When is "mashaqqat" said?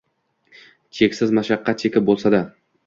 1.41-1.87